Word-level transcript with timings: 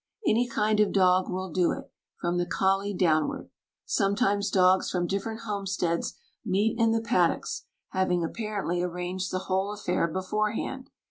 Any 0.25 0.47
kind 0.49 0.79
of 0.79 0.91
dog 0.91 1.29
will 1.29 1.51
do 1.51 1.71
it, 1.73 1.91
from 2.19 2.39
the 2.39 2.45
collie 2.47 2.91
downward. 2.95 3.51
Sometimes 3.85 4.49
dogs 4.49 4.89
from 4.89 5.05
different 5.05 5.41
homesteads 5.41 6.15
meet 6.43 6.79
in 6.79 6.89
the 6.89 7.01
paddocks, 7.01 7.65
having 7.89 8.23
apparently 8.23 8.81
arranged 8.81 9.29
the 9.31 9.37
whole 9.45 9.71
affair 9.71 10.07
beforehand. 10.07 10.89